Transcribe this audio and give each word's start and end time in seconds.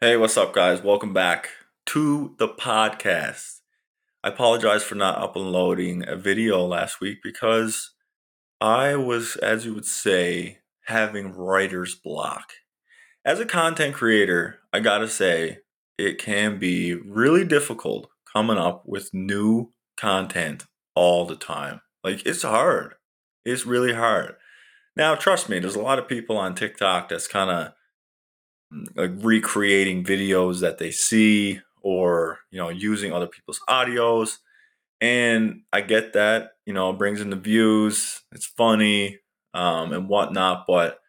Hey, 0.00 0.16
what's 0.16 0.36
up, 0.36 0.52
guys? 0.52 0.82
Welcome 0.82 1.12
back 1.12 1.50
to 1.86 2.34
the 2.38 2.48
podcast. 2.48 3.60
I 4.24 4.30
apologize 4.30 4.82
for 4.82 4.96
not 4.96 5.22
uploading 5.22 6.02
a 6.08 6.16
video 6.16 6.66
last 6.66 7.00
week 7.00 7.18
because 7.22 7.94
I 8.60 8.96
was, 8.96 9.36
as 9.36 9.64
you 9.64 9.72
would 9.72 9.84
say, 9.84 10.58
having 10.86 11.32
writer's 11.32 11.94
block. 11.94 12.54
As 13.24 13.38
a 13.38 13.46
content 13.46 13.94
creator, 13.94 14.58
I 14.72 14.80
gotta 14.80 15.06
say, 15.06 15.58
it 15.96 16.18
can 16.18 16.58
be 16.58 16.94
really 16.94 17.44
difficult 17.44 18.10
coming 18.30 18.58
up 18.58 18.82
with 18.86 19.14
new 19.14 19.70
content 19.96 20.64
all 20.96 21.24
the 21.24 21.36
time. 21.36 21.82
Like, 22.02 22.26
it's 22.26 22.42
hard. 22.42 22.94
It's 23.44 23.64
really 23.64 23.94
hard. 23.94 24.34
Now, 24.96 25.14
trust 25.14 25.48
me, 25.48 25.60
there's 25.60 25.76
a 25.76 25.80
lot 25.80 26.00
of 26.00 26.08
people 26.08 26.36
on 26.36 26.56
TikTok 26.56 27.08
that's 27.08 27.28
kind 27.28 27.50
of 27.50 27.72
like 28.96 29.12
recreating 29.18 30.04
videos 30.04 30.60
that 30.60 30.78
they 30.78 30.90
see 30.90 31.60
or 31.82 32.40
you 32.50 32.58
know 32.58 32.68
using 32.68 33.12
other 33.12 33.26
people's 33.26 33.60
audios. 33.68 34.38
And 35.00 35.62
i 35.72 35.80
get 35.80 36.12
that 36.14 36.52
you 36.66 36.72
know 36.72 36.90
it 36.90 36.98
brings 36.98 37.20
in 37.20 37.30
the 37.30 37.36
views 37.36 38.22
it's 38.32 38.46
funny 38.46 39.18
um, 39.52 39.92
and 39.92 40.08
whatnot 40.08 40.64
but 40.66 41.00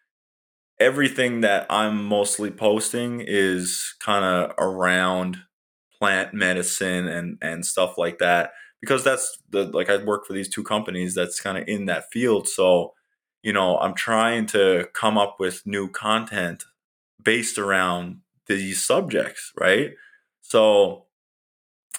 everything 0.80 1.42
that 1.42 1.66
i'm 1.70 2.04
mostly 2.04 2.52
posting 2.52 3.22
is 3.26 3.96
kind 4.00 4.26
of 4.26 4.52
around 4.58 5.38
plant 5.98 6.34
medicine 6.34 7.08
and 7.08 7.38
and 7.42 7.66
stuff 7.66 7.98
like 7.98 8.18
that 8.20 8.52
because 8.82 9.04
that's 9.04 9.42
the 9.52 9.64
like 9.66 9.90
i 9.90 9.98
work 10.04 10.26
for 10.26 10.34
these 10.34 10.50
two 10.50 10.64
companies 10.64 11.16
that's 11.16 11.40
kind 11.40 11.58
of 11.58 11.68
in 11.68 11.86
that 11.86 12.06
field. 12.12 12.48
So 12.48 12.94
you 13.44 13.54
know 13.54 13.78
i'm 13.78 13.94
trying 13.94 14.46
to 14.48 14.88
come 14.94 15.18
up 15.18 15.38
with 15.40 15.62
new 15.66 15.90
content 15.90 16.66
based 17.26 17.58
around 17.58 18.22
these 18.48 18.82
subjects, 18.82 19.52
right? 19.60 19.92
So 20.42 21.08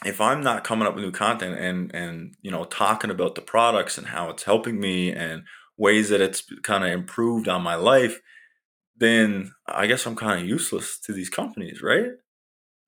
if 0.05 0.21
I'm 0.21 0.43
not 0.43 0.65
coming 0.65 0.87
up 0.87 0.95
with 0.95 1.05
new 1.05 1.13
content 1.13 1.59
and 1.59 1.95
and 1.95 2.35
you 2.43 2.51
know 2.51 2.65
talking 2.65 3.11
about 3.11 3.35
the 3.35 3.41
products 3.43 3.99
and 3.99 4.07
how 4.07 4.31
it's 4.31 4.45
helping 4.45 4.81
me 4.81 5.13
and 5.13 5.43
ways 5.77 6.09
that 6.09 6.21
it's 6.23 6.43
kind 6.63 6.85
of 6.85 6.91
improved 6.91 7.49
on 7.49 7.63
my 7.63 7.75
life, 7.75 8.21
then 8.97 9.53
I 9.67 9.87
guess 9.87 10.07
I'm 10.07 10.17
kind 10.17 10.41
of 10.41 10.49
useless 10.49 10.99
to 11.01 11.13
these 11.13 11.29
companies, 11.29 11.83
right? 11.83 12.13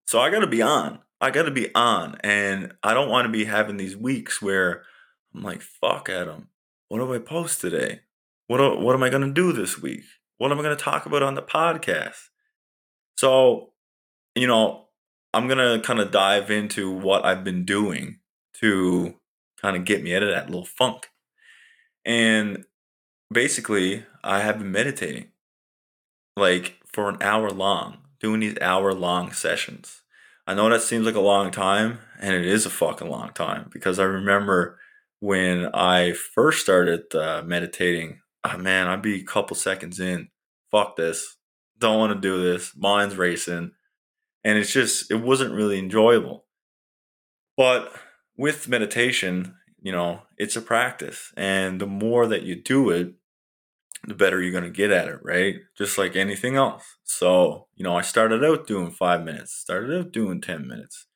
So 0.07 0.21
I 0.21 0.31
got 0.31 0.41
to 0.41 0.47
be 0.47 0.63
on. 0.63 1.01
I 1.21 1.31
got 1.31 1.43
to 1.43 1.51
be 1.51 1.75
on, 1.75 2.17
and 2.23 2.73
I 2.83 2.95
don't 2.95 3.11
want 3.11 3.27
to 3.27 3.33
be 3.33 3.45
having 3.45 3.77
these 3.77 3.97
weeks 3.97 4.41
where 4.41 4.85
I'm 5.35 5.43
like, 5.43 5.63
"Fuck, 5.63 6.09
Adam, 6.09 6.49
what 6.89 6.99
do 6.99 7.13
I 7.13 7.19
post 7.19 7.61
today? 7.61 8.01
What 8.47 8.81
what 8.81 8.95
am 8.95 9.03
I 9.03 9.11
gonna 9.11 9.33
do 9.33 9.53
this 9.53 9.81
week? 9.81 10.05
What 10.39 10.53
am 10.53 10.59
I 10.59 10.63
gonna 10.63 10.77
talk 10.77 11.07
about 11.07 11.23
on 11.23 11.35
the 11.35 11.43
podcast?" 11.43 12.29
So, 13.17 13.73
you 14.35 14.47
know, 14.47 14.89
I'm 15.35 15.47
going 15.49 15.59
to 15.59 15.87
kind 15.87 16.01
of 16.01 16.11
dive 16.11 16.51
into 16.51 16.91
what 16.91 17.25
I've 17.25 17.45
been 17.45 17.65
doing 17.65 18.21
to 18.61 19.15
kind 19.61 19.77
of 19.77 19.85
get 19.85 20.03
me 20.03 20.15
out 20.15 20.23
of 20.23 20.31
that 20.31 20.49
little 20.49 20.65
funk. 20.65 21.09
And 22.05 22.65
basically, 23.33 24.05
I 24.25 24.41
have 24.41 24.59
been 24.59 24.73
meditating 24.73 25.33
like 26.37 26.77
for 26.87 27.09
an 27.09 27.19
hour 27.21 27.51
long, 27.51 27.99
doing 28.21 28.41
these 28.41 28.59
hour 28.61 28.95
long 28.95 29.33
sessions. 29.33 30.03
I 30.47 30.55
know 30.55 30.69
that 30.71 30.83
seems 30.83 31.05
like 31.05 31.15
a 31.15 31.21
long 31.21 31.51
time, 31.51 31.99
and 32.21 32.35
it 32.35 32.47
is 32.47 32.65
a 32.65 32.71
fucking 32.71 33.09
long 33.11 33.33
time 33.35 33.69
because 33.73 33.99
I 33.99 34.05
remember 34.05 34.79
when 35.21 35.67
I 35.75 36.13
first 36.13 36.63
started 36.63 37.15
uh, 37.15 37.43
meditating, 37.45 38.21
oh 38.45 38.59
man, 38.59 38.87
I'd 38.87 39.03
be 39.03 39.21
a 39.21 39.25
couple 39.25 39.57
seconds 39.57 40.01
in. 40.01 40.29
Fuck 40.71 40.97
this 40.97 41.39
don't 41.79 41.99
want 41.99 42.13
to 42.13 42.21
do 42.29 42.43
this. 42.43 42.73
Mind's 42.77 43.17
racing. 43.17 43.73
And 44.45 44.59
it's 44.59 44.73
just, 44.73 45.11
it 45.11 45.21
wasn't 45.21 45.55
really 45.55 45.79
enjoyable. 45.79 46.47
But 47.57 47.93
with 48.37 48.69
meditation, 48.69 49.57
you 49.81 49.93
know, 49.93 50.23
it's 50.37 50.57
a 50.57 50.63
practice. 50.63 51.33
And 51.37 51.81
the 51.81 51.87
more 51.87 52.27
that 52.27 52.43
you 52.43 52.61
do 52.61 52.91
it, 52.91 53.15
the 54.07 54.15
better 54.15 54.41
you're 54.41 54.53
going 54.53 54.65
to 54.65 54.71
get 54.71 54.93
at 54.93 55.09
it, 55.09 55.19
right? 55.23 55.57
Just 55.77 55.99
like 55.99 56.15
anything 56.15 56.57
else. 56.57 56.85
So, 57.03 57.67
you 57.75 57.83
know, 57.83 57.97
I 57.97 58.03
started 58.03 58.45
out 58.45 58.67
doing 58.67 58.91
five 58.91 59.25
minutes, 59.25 59.55
started 59.55 59.99
out 59.99 60.13
doing 60.13 60.41
10 60.41 60.67
minutes. 60.69 61.07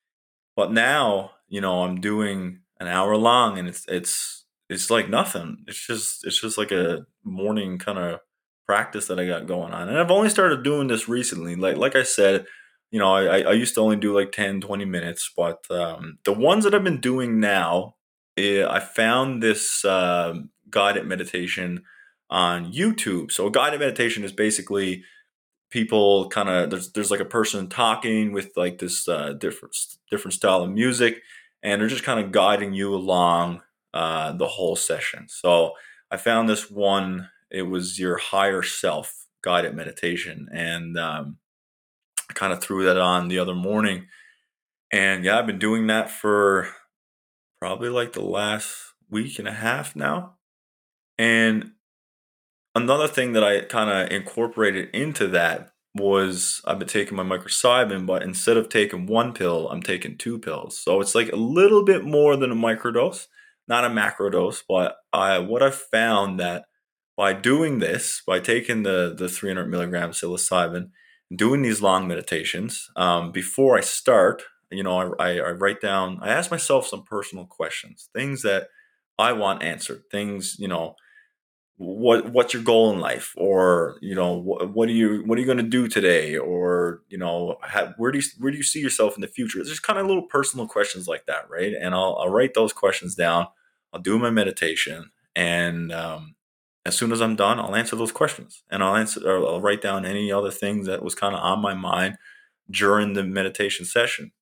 But 0.57 0.73
now, 0.73 1.31
you 1.49 1.61
know, 1.61 1.85
I'm 1.85 2.01
doing 2.01 2.61
an 2.81 2.89
hour 2.89 3.17
long 3.17 3.57
and 3.57 3.69
it's, 3.69 3.85
it's, 3.89 4.45
it's 4.69 4.91
like 4.91 5.09
nothing. 5.09 5.59
It's 5.69 5.87
just, 5.87 6.27
it's 6.27 6.41
just 6.41 6.59
like 6.59 6.73
a 6.73 7.07
morning 7.25 7.79
kind 7.79 7.99
of 7.99 8.21
practice 8.67 9.07
that 9.07 9.19
I 9.19 9.27
got 9.27 9.47
going 9.47 9.73
on. 9.73 9.89
And 9.89 9.99
I've 9.99 10.11
only 10.11 10.29
started 10.29 10.63
doing 10.63 10.89
this 10.89 11.09
recently. 11.09 11.57
Like 11.57 11.77
like 11.77 11.97
I 11.97 12.03
said, 12.03 12.47
you 12.91 12.99
know, 12.99 13.15
I, 13.15 13.41
I 13.41 13.53
used 13.53 13.75
to 13.75 13.81
only 13.81 13.97
do 13.97 14.15
like 14.15 14.33
10, 14.33 14.61
20 14.61 14.85
minutes, 14.85 15.33
but 15.37 15.65
um, 15.71 16.19
the 16.25 16.33
ones 16.33 16.65
that 16.65 16.75
I've 16.75 16.85
been 16.85 17.01
doing 17.01 17.41
now, 17.41 17.97
eh, 18.37 18.67
I 18.67 18.81
found 18.81 19.43
this 19.43 19.85
uh, 19.85 20.35
guided 20.71 21.07
meditation 21.07 21.85
on 22.29 22.73
YouTube. 22.73 23.33
So 23.33 23.47
a 23.47 23.51
guided 23.51 23.81
meditation 23.81 24.25
is 24.25 24.33
basically 24.33 25.05
people 25.71 26.29
kind 26.29 26.51
of 26.51 26.71
there's 26.71 26.93
there's 26.93 27.11
like 27.11 27.21
a 27.21 27.25
person 27.25 27.69
talking 27.69 28.33
with 28.33 28.53
like 28.57 28.79
this 28.79 29.09
uh, 29.09 29.33
different 29.33 29.75
different 30.11 30.35
style 30.35 30.63
of 30.63 30.71
music, 30.71 31.23
and 31.63 31.81
they're 31.81 31.89
just 31.89 32.05
kind 32.05 32.21
of 32.21 32.31
guiding 32.31 32.75
you 32.75 32.95
along 32.95 33.63
uh, 33.95 34.33
the 34.33 34.47
whole 34.47 34.77
session. 34.77 35.27
So 35.29 35.73
I 36.13 36.19
found 36.19 36.49
this 36.49 36.71
one 36.71 37.31
it 37.51 37.63
was 37.63 37.99
your 37.99 38.17
higher 38.17 38.63
self 38.63 39.27
guided 39.43 39.75
meditation. 39.75 40.49
And 40.53 40.99
um, 40.99 41.37
I 42.31 42.33
kind 42.33 42.53
of 42.53 42.63
threw 42.63 42.85
that 42.85 42.97
on 42.97 43.29
the 43.29 43.39
other 43.39 43.55
morning. 43.55 44.07
And 44.91 45.25
yeah, 45.25 45.39
I've 45.39 45.47
been 45.47 45.59
doing 45.59 45.87
that 45.89 46.11
for 46.11 46.69
probably 47.61 47.89
like 47.89 48.13
the 48.13 48.23
last 48.23 48.77
week 49.11 49.39
and 49.39 49.47
a 49.47 49.53
half 49.53 49.95
now. 49.95 50.37
And 51.19 51.73
another 52.75 53.09
thing 53.09 53.33
that 53.33 53.45
I 53.45 53.61
kind 53.63 53.91
of 53.91 54.11
incorporated 54.11 54.89
into 54.95 55.29
that 55.29 55.73
was 55.95 56.63
I've 56.65 56.79
been 56.79 56.89
taking 56.89 57.17
my 57.17 57.23
microcybin, 57.23 58.07
but 58.07 58.23
instead 58.23 58.57
of 58.57 58.71
taking 58.71 59.07
one 59.07 59.35
pill, 59.35 59.69
I'm 59.69 59.83
taking 59.83 60.17
two 60.17 60.39
pills. 60.39 60.79
So 60.79 61.01
it's 61.03 61.15
like 61.15 61.31
a 61.31 61.37
little 61.37 61.85
bit 61.85 62.03
more 62.03 62.35
than 62.37 62.51
a 62.51 62.57
microdose, 62.57 63.27
not 63.69 63.85
a 63.85 63.91
macro 63.91 64.31
dose, 64.31 64.63
But 64.67 64.97
I 65.13 65.39
what 65.39 65.63
I 65.63 65.71
found 65.71 66.41
that 66.41 66.65
by 67.17 67.33
doing 67.33 67.79
this, 67.79 68.23
by 68.27 68.41
taking 68.41 68.83
the 68.83 69.15
the 69.17 69.29
300 69.29 69.69
milligram 69.69 70.11
psilocybin, 70.11 70.91
doing 71.35 71.63
these 71.63 71.83
long 71.83 72.09
meditations, 72.09 72.91
um, 72.97 73.33
before 73.33 73.77
I 73.79 73.83
start, 73.83 74.43
you 74.71 74.83
know, 74.83 75.15
I, 75.19 75.33
I, 75.33 75.39
I 75.39 75.51
write 75.53 75.81
down, 75.81 76.19
I 76.23 76.31
ask 76.31 76.51
myself 76.51 76.87
some 76.87 77.05
personal 77.05 77.47
questions, 77.47 78.09
things 78.15 78.43
that 78.43 78.69
I 79.19 79.33
want 79.33 79.63
answered, 79.63 80.03
things, 80.11 80.57
you 80.59 80.69
know, 80.69 80.97
what 81.83 82.33
what's 82.33 82.55
your 82.55 82.63
goal 82.63 82.93
in 82.93 83.01
life? 83.01 83.35
Or 83.37 83.99
you 84.01 84.15
know 84.15 84.33
what, 84.35 84.73
what 84.73 84.89
are 84.89 84.93
you 84.93 85.23
what 85.27 85.37
are 85.37 85.41
you 85.41 85.47
going 85.47 85.59
to 85.59 85.65
do 85.65 85.89
today? 85.89 86.37
Or 86.37 87.03
you 87.09 87.19
know 87.19 87.57
where 87.97 88.13
do 88.13 88.19
you 88.19 88.25
where 88.39 88.51
do 88.51 88.57
you 88.57 88.63
see 88.63 88.81
yourself 88.81 89.15
in 89.17 89.21
the 89.21 89.29
future? 89.29 89.61
It's 89.61 89.69
just 89.69 89.83
kind 89.83 89.99
of 89.99 90.07
little 90.07 90.27
personal 90.27 90.67
questions 90.67 91.09
like 91.09 91.27
that 91.27 91.51
right? 91.51 91.73
And 91.79 91.95
i'll, 91.95 92.17
I'll 92.21 92.29
write 92.29 92.55
those 92.55 92.73
questions 92.73 93.15
down. 93.15 93.49
I'll 93.93 94.01
do 94.01 94.19
my 94.19 94.31
meditation. 94.31 95.11
And 95.35 95.93
um, 95.93 96.37
as 96.87 96.97
soon 96.97 97.13
as 97.13 97.21
I'm 97.21 97.37
done, 97.37 97.59
I'll 97.59 97.77
answer 97.77 97.97
those 97.97 98.13
questions. 98.13 98.63
And 98.71 98.83
I'll 98.83 98.97
answer 98.97 99.21
or 99.29 99.47
I'll 99.47 99.61
write 99.61 99.83
down 99.83 100.07
any 100.07 100.31
other 100.31 100.51
things 100.51 100.87
that 100.87 101.03
was 101.03 101.15
kind 101.15 101.35
of 101.35 101.41
on 101.41 101.61
my 101.61 101.75
mind 101.75 102.17
during 102.71 103.13
the 103.13 103.25
meditation 103.25 103.85
session. 103.85 104.33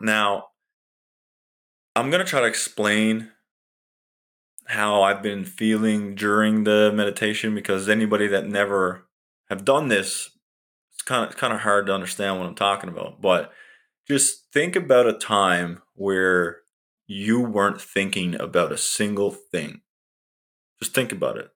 Now, 0.00 0.48
I'm 1.94 2.10
going 2.10 2.22
to 2.22 2.28
try 2.28 2.40
to 2.40 2.46
explain 2.46 3.30
how 4.66 5.02
I've 5.02 5.22
been 5.22 5.44
feeling 5.44 6.14
during 6.14 6.64
the 6.64 6.92
meditation 6.92 7.54
because 7.54 7.88
anybody 7.88 8.26
that 8.28 8.46
never 8.46 9.06
have 9.48 9.64
done 9.64 9.88
this, 9.88 10.30
it's 10.92 11.02
kind 11.02 11.28
of 11.28 11.36
kind 11.36 11.52
of 11.52 11.60
hard 11.60 11.86
to 11.86 11.94
understand 11.94 12.38
what 12.38 12.48
I'm 12.48 12.54
talking 12.54 12.90
about. 12.90 13.20
But 13.20 13.52
just 14.08 14.52
think 14.52 14.76
about 14.76 15.06
a 15.06 15.12
time 15.12 15.82
where 15.94 16.58
you 17.06 17.40
weren't 17.40 17.80
thinking 17.80 18.38
about 18.40 18.72
a 18.72 18.78
single 18.78 19.30
thing. 19.30 19.82
Just 20.80 20.94
think 20.94 21.12
about 21.12 21.38
it. 21.38 21.50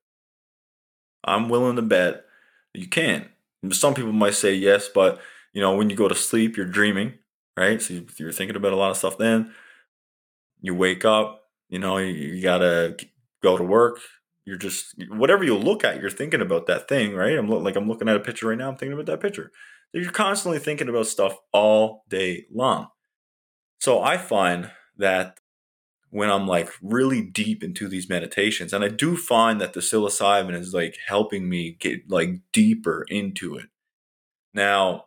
I'm 1.24 1.48
willing 1.48 1.76
to 1.76 1.82
bet 1.82 2.24
you 2.72 2.88
can. 2.88 3.28
Some 3.70 3.94
people 3.94 4.12
might 4.12 4.34
say 4.34 4.54
yes, 4.54 4.88
but 4.88 5.20
you 5.52 5.60
know, 5.60 5.74
when 5.76 5.90
you 5.90 5.96
go 5.96 6.08
to 6.08 6.14
sleep, 6.14 6.56
you're 6.56 6.66
dreaming, 6.66 7.14
right? 7.56 7.82
So 7.82 8.02
you're 8.16 8.32
thinking 8.32 8.56
about 8.56 8.72
a 8.72 8.76
lot 8.76 8.92
of 8.92 8.96
stuff. 8.96 9.18
Then 9.18 9.52
you 10.60 10.74
wake 10.74 11.04
up, 11.04 11.39
you 11.70 11.78
know, 11.78 11.96
you, 11.96 12.12
you 12.12 12.42
gotta 12.42 12.96
go 13.42 13.56
to 13.56 13.64
work. 13.64 14.00
You're 14.44 14.58
just 14.58 14.94
whatever 15.08 15.44
you 15.44 15.56
look 15.56 15.84
at, 15.84 16.00
you're 16.00 16.10
thinking 16.10 16.42
about 16.42 16.66
that 16.66 16.88
thing, 16.88 17.14
right? 17.14 17.38
I'm 17.38 17.48
like 17.48 17.76
I'm 17.76 17.88
looking 17.88 18.08
at 18.08 18.16
a 18.16 18.20
picture 18.20 18.48
right 18.48 18.58
now. 18.58 18.68
I'm 18.68 18.76
thinking 18.76 18.92
about 18.92 19.06
that 19.06 19.20
picture. 19.20 19.52
So 19.92 20.00
you're 20.00 20.10
constantly 20.10 20.58
thinking 20.58 20.88
about 20.88 21.06
stuff 21.06 21.36
all 21.52 22.04
day 22.08 22.46
long. 22.52 22.88
So 23.78 24.02
I 24.02 24.18
find 24.18 24.70
that 24.98 25.38
when 26.10 26.28
I'm 26.28 26.46
like 26.46 26.70
really 26.82 27.22
deep 27.22 27.62
into 27.62 27.88
these 27.88 28.08
meditations. 28.08 28.72
And 28.72 28.84
I 28.84 28.88
do 28.88 29.16
find 29.16 29.60
that 29.60 29.72
the 29.72 29.80
psilocybin 29.80 30.54
is 30.54 30.74
like 30.74 30.96
helping 31.06 31.48
me 31.48 31.76
get 31.78 32.10
like 32.10 32.40
deeper 32.52 33.06
into 33.08 33.56
it. 33.56 33.66
Now, 34.52 35.06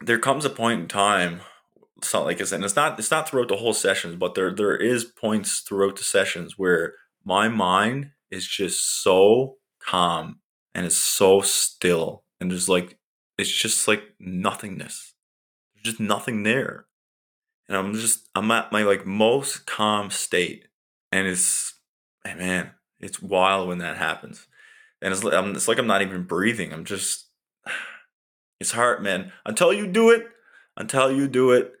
there 0.00 0.20
comes 0.20 0.44
a 0.44 0.50
point 0.50 0.80
in 0.80 0.88
time 0.88 1.40
so 2.04 2.24
like 2.24 2.40
I 2.40 2.44
said, 2.44 2.56
and 2.56 2.64
it's 2.64 2.76
not 2.76 2.98
it's 2.98 3.10
not 3.10 3.28
throughout 3.28 3.48
the 3.48 3.56
whole 3.56 3.74
sessions, 3.74 4.16
but 4.16 4.34
there 4.34 4.54
there 4.54 4.76
is 4.76 5.04
points 5.04 5.60
throughout 5.60 5.96
the 5.96 6.04
sessions 6.04 6.58
where 6.58 6.94
my 7.24 7.48
mind 7.48 8.10
is 8.30 8.46
just 8.46 9.02
so 9.02 9.56
calm 9.80 10.40
and 10.74 10.86
it's 10.86 10.96
so 10.96 11.40
still 11.40 12.24
and 12.40 12.50
there's 12.50 12.68
like 12.68 12.98
it's 13.38 13.50
just 13.50 13.88
like 13.88 14.02
nothingness. 14.18 15.14
There's 15.74 15.84
just 15.84 16.00
nothing 16.00 16.42
there. 16.42 16.86
And 17.68 17.76
I'm 17.76 17.94
just 17.94 18.28
I'm 18.34 18.50
at 18.50 18.72
my 18.72 18.82
like 18.82 19.06
most 19.06 19.66
calm 19.66 20.10
state. 20.10 20.68
And 21.10 21.26
it's 21.26 21.74
man, 22.24 22.72
it's 23.00 23.22
wild 23.22 23.68
when 23.68 23.78
that 23.78 23.96
happens. 23.96 24.46
And 25.00 25.12
it's, 25.12 25.24
I'm, 25.24 25.54
it's 25.54 25.68
like 25.68 25.78
I'm 25.78 25.86
not 25.86 26.02
even 26.02 26.24
breathing. 26.24 26.72
I'm 26.72 26.84
just 26.84 27.28
it's 28.60 28.72
hard, 28.72 29.02
man. 29.02 29.32
Until 29.46 29.72
you 29.72 29.86
do 29.86 30.10
it, 30.10 30.26
until 30.76 31.10
you 31.10 31.28
do 31.28 31.52
it, 31.52 31.72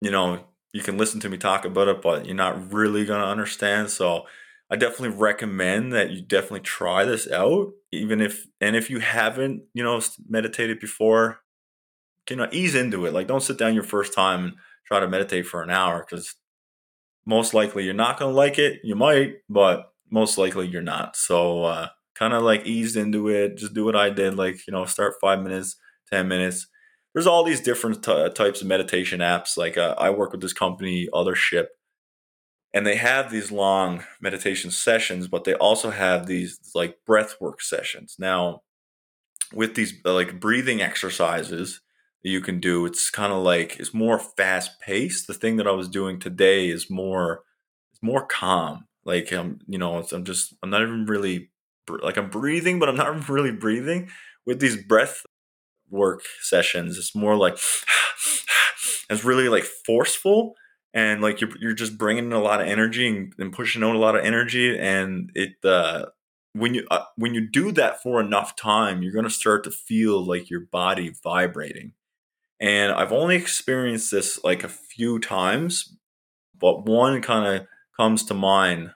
you 0.00 0.10
know, 0.10 0.44
you 0.72 0.82
can 0.82 0.98
listen 0.98 1.20
to 1.20 1.28
me 1.28 1.36
talk 1.36 1.64
about 1.64 1.88
it, 1.88 2.02
but 2.02 2.26
you're 2.26 2.34
not 2.34 2.72
really 2.72 3.04
going 3.04 3.20
to 3.20 3.26
understand. 3.26 3.90
So 3.90 4.26
I 4.70 4.76
definitely 4.76 5.16
recommend 5.16 5.92
that 5.92 6.10
you 6.10 6.22
definitely 6.22 6.60
try 6.60 7.04
this 7.04 7.30
out, 7.30 7.72
even 7.92 8.20
if, 8.20 8.46
and 8.60 8.76
if 8.76 8.88
you 8.88 9.00
haven't, 9.00 9.62
you 9.74 9.82
know, 9.82 10.00
meditated 10.28 10.78
before, 10.80 11.40
you 12.28 12.36
know, 12.36 12.48
ease 12.52 12.74
into 12.74 13.06
it. 13.06 13.12
Like, 13.12 13.26
don't 13.26 13.42
sit 13.42 13.58
down 13.58 13.74
your 13.74 13.82
first 13.82 14.14
time 14.14 14.44
and 14.44 14.54
try 14.86 15.00
to 15.00 15.08
meditate 15.08 15.46
for 15.46 15.62
an 15.62 15.70
hour 15.70 16.06
because 16.08 16.36
most 17.26 17.54
likely 17.54 17.84
you're 17.84 17.94
not 17.94 18.18
going 18.18 18.32
to 18.32 18.36
like 18.36 18.58
it. 18.58 18.80
You 18.82 18.94
might, 18.96 19.36
but 19.48 19.92
most 20.10 20.38
likely 20.38 20.66
you're 20.68 20.82
not. 20.82 21.16
So, 21.16 21.64
uh, 21.64 21.88
kind 22.14 22.34
of 22.34 22.42
like 22.42 22.66
ease 22.66 22.96
into 22.96 23.28
it. 23.28 23.56
Just 23.56 23.74
do 23.74 23.84
what 23.84 23.96
I 23.96 24.10
did. 24.10 24.36
Like, 24.36 24.66
you 24.66 24.72
know, 24.72 24.84
start 24.84 25.14
five 25.20 25.40
minutes, 25.42 25.76
10 26.10 26.28
minutes, 26.28 26.66
there's 27.14 27.26
all 27.26 27.44
these 27.44 27.60
different 27.60 28.02
t- 28.02 28.30
types 28.30 28.60
of 28.60 28.66
meditation 28.66 29.20
apps. 29.20 29.56
Like 29.56 29.76
uh, 29.76 29.94
I 29.98 30.10
work 30.10 30.32
with 30.32 30.40
this 30.40 30.52
company, 30.52 31.08
Othership, 31.12 31.66
and 32.72 32.86
they 32.86 32.96
have 32.96 33.30
these 33.30 33.50
long 33.50 34.04
meditation 34.20 34.70
sessions, 34.70 35.26
but 35.26 35.44
they 35.44 35.54
also 35.54 35.90
have 35.90 36.26
these 36.26 36.58
like 36.74 36.98
breath 37.06 37.36
work 37.40 37.60
sessions. 37.60 38.16
Now, 38.18 38.62
with 39.52 39.74
these 39.74 39.94
uh, 40.04 40.14
like 40.14 40.38
breathing 40.38 40.80
exercises 40.80 41.80
that 42.22 42.30
you 42.30 42.40
can 42.40 42.60
do, 42.60 42.86
it's 42.86 43.10
kind 43.10 43.32
of 43.32 43.42
like 43.42 43.78
it's 43.80 43.94
more 43.94 44.18
fast 44.18 44.80
paced. 44.80 45.26
The 45.26 45.34
thing 45.34 45.56
that 45.56 45.66
I 45.66 45.72
was 45.72 45.88
doing 45.88 46.20
today 46.20 46.68
is 46.68 46.90
more, 46.90 47.42
it's 47.92 48.02
more 48.02 48.24
calm. 48.24 48.86
Like 49.04 49.32
I'm, 49.32 49.58
you 49.66 49.78
know, 49.78 50.04
I'm 50.12 50.24
just, 50.24 50.54
I'm 50.62 50.70
not 50.70 50.82
even 50.82 51.06
really 51.06 51.50
like 52.02 52.16
I'm 52.16 52.30
breathing, 52.30 52.78
but 52.78 52.88
I'm 52.88 52.96
not 52.96 53.28
really 53.28 53.52
breathing. 53.52 54.10
With 54.46 54.60
these 54.60 54.82
breath 54.82 55.22
work 55.90 56.22
sessions. 56.40 56.98
It's 56.98 57.14
more 57.14 57.36
like 57.36 57.58
it's 59.10 59.24
really 59.24 59.48
like 59.48 59.64
forceful 59.64 60.54
and 60.92 61.20
like 61.20 61.40
you're 61.40 61.50
you're 61.60 61.72
just 61.74 61.98
bringing 61.98 62.26
in 62.26 62.32
a 62.32 62.40
lot 62.40 62.60
of 62.60 62.66
energy 62.66 63.06
and, 63.06 63.32
and 63.38 63.52
pushing 63.52 63.82
out 63.82 63.94
a 63.94 63.98
lot 63.98 64.16
of 64.16 64.24
energy 64.24 64.78
and 64.78 65.30
it 65.34 65.52
uh 65.64 66.06
when 66.52 66.74
you 66.74 66.84
uh, 66.90 67.04
when 67.16 67.32
you 67.32 67.48
do 67.48 67.70
that 67.70 68.02
for 68.02 68.20
enough 68.20 68.56
time 68.56 69.02
you're 69.02 69.12
going 69.12 69.24
to 69.24 69.30
start 69.30 69.62
to 69.64 69.70
feel 69.70 70.24
like 70.24 70.50
your 70.50 70.60
body 70.60 71.12
vibrating. 71.22 71.92
And 72.58 72.92
i've 72.92 73.12
only 73.12 73.36
experienced 73.36 74.10
this 74.10 74.42
like 74.44 74.64
a 74.64 74.68
few 74.68 75.18
times 75.18 75.96
but 76.60 76.86
one 76.86 77.22
kind 77.22 77.56
of 77.56 77.66
comes 77.96 78.24
to 78.24 78.34
mind. 78.34 78.92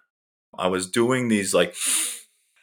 I 0.57 0.69
was 0.69 0.89
doing 0.89 1.29
these 1.29 1.53
like 1.53 1.75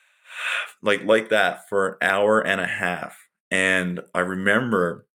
like 0.82 1.04
like 1.04 1.30
that 1.30 1.68
for 1.68 1.88
an 1.88 1.96
hour 2.02 2.40
and 2.40 2.62
a 2.62 2.68
half 2.68 3.21
and 3.52 4.00
I 4.16 4.22
remember, 4.22 5.06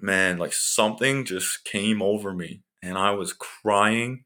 man, 0.00 0.38
like 0.38 0.52
something 0.52 1.24
just 1.24 1.64
came 1.64 2.02
over 2.02 2.34
me 2.34 2.62
and 2.82 2.98
I 2.98 3.12
was 3.12 3.32
crying 3.32 4.24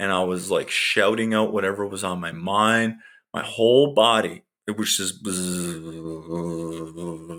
and 0.00 0.10
I 0.10 0.24
was 0.24 0.50
like 0.50 0.68
shouting 0.70 1.32
out 1.32 1.52
whatever 1.52 1.86
was 1.86 2.02
on 2.02 2.20
my 2.20 2.32
mind. 2.32 2.96
My 3.32 3.44
whole 3.44 3.94
body, 3.94 4.42
it 4.66 4.76
was 4.76 4.96
just 4.96 5.24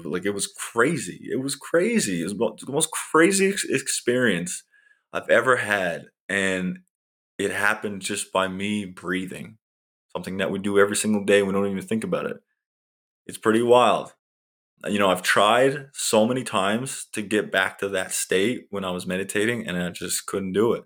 like 0.06 0.26
it 0.26 0.34
was 0.34 0.48
crazy. 0.48 1.28
It 1.30 1.42
was 1.42 1.56
crazy. 1.56 2.22
It 2.22 2.38
was 2.38 2.62
the 2.66 2.72
most 2.72 2.92
crazy 2.92 3.54
experience 3.70 4.64
I've 5.12 5.30
ever 5.30 5.58
had. 5.58 6.06
And 6.30 6.80
it 7.38 7.52
happened 7.52 8.02
just 8.02 8.32
by 8.32 8.48
me 8.48 8.86
breathing, 8.86 9.58
something 10.14 10.38
that 10.38 10.50
we 10.50 10.60
do 10.60 10.80
every 10.80 10.96
single 10.96 11.26
day. 11.26 11.44
We 11.44 11.52
don't 11.52 11.68
even 11.68 11.82
think 11.82 12.06
about 12.06 12.26
it. 12.26 12.38
It's 13.26 13.38
pretty 13.38 13.62
wild 13.62 14.14
you 14.88 15.00
know, 15.00 15.10
I've 15.10 15.22
tried 15.22 15.88
so 15.94 16.26
many 16.28 16.44
times 16.44 17.08
to 17.14 17.22
get 17.22 17.52
back 17.52 17.80
to 17.80 17.90
that 17.90 18.12
state 18.12 18.68
when 18.70 18.86
I 18.86 18.92
was 18.92 19.08
meditating 19.08 19.68
and 19.68 19.78
I 19.78 19.90
just 19.90 20.26
couldn't 20.26 20.54
do 20.54 20.74
it. 20.74 20.84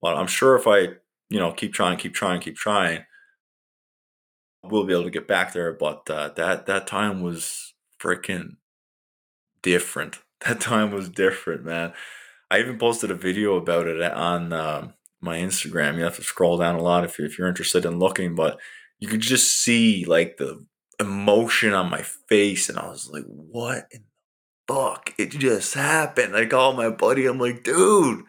But 0.00 0.16
I'm 0.16 0.26
sure 0.26 0.56
if 0.56 0.66
I, 0.66 0.96
you 1.28 1.38
know, 1.38 1.52
keep 1.52 1.72
trying, 1.72 1.98
keep 1.98 2.14
trying, 2.14 2.40
keep 2.40 2.56
trying, 2.56 3.04
we'll 4.62 4.84
be 4.84 4.92
able 4.92 5.04
to 5.04 5.10
get 5.10 5.28
back 5.28 5.52
there. 5.52 5.72
But 5.72 6.08
uh, 6.10 6.30
that 6.36 6.66
that 6.66 6.86
time 6.86 7.22
was 7.22 7.74
freaking 8.00 8.56
different. 9.62 10.18
That 10.46 10.60
time 10.60 10.92
was 10.92 11.08
different, 11.08 11.64
man. 11.64 11.94
I 12.48 12.60
even 12.60 12.78
posted 12.78 13.10
a 13.10 13.16
video 13.16 13.56
about 13.56 13.88
it 13.88 14.00
on 14.00 14.52
um, 14.52 14.94
my 15.20 15.36
Instagram. 15.38 15.96
You 15.96 16.04
have 16.04 16.14
to 16.14 16.22
scroll 16.22 16.56
down 16.58 16.76
a 16.76 16.80
lot 16.80 17.02
if 17.02 17.18
you're, 17.18 17.26
if 17.26 17.36
you're 17.36 17.48
interested 17.48 17.84
in 17.84 17.98
looking, 17.98 18.36
but 18.36 18.60
you 19.00 19.08
could 19.08 19.20
just 19.20 19.56
see 19.56 20.04
like 20.04 20.36
the 20.36 20.64
emotion 21.00 21.74
on 21.74 21.90
my 21.90 22.02
face 22.02 22.68
and 22.68 22.78
I 22.78 22.88
was 22.88 23.08
like, 23.10 23.24
what 23.26 23.86
in 23.90 24.04
the 24.66 24.74
fuck? 24.74 25.14
It 25.18 25.30
just 25.30 25.74
happened. 25.74 26.36
I 26.36 26.46
called 26.46 26.76
my 26.76 26.90
buddy, 26.90 27.26
I'm 27.26 27.38
like, 27.38 27.62
dude, 27.62 28.24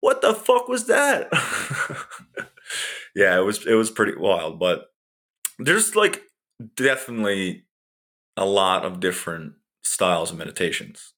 what 0.00 0.22
the 0.22 0.34
fuck 0.34 0.68
was 0.68 0.86
that? 0.86 1.28
yeah, 3.14 3.38
it 3.38 3.42
was 3.42 3.66
it 3.66 3.74
was 3.74 3.90
pretty 3.90 4.16
wild, 4.16 4.58
but 4.58 4.86
there's 5.58 5.96
like 5.96 6.22
definitely 6.76 7.64
a 8.36 8.44
lot 8.44 8.84
of 8.84 9.00
different 9.00 9.54
styles 9.82 10.30
of 10.30 10.38
meditations. 10.38 11.12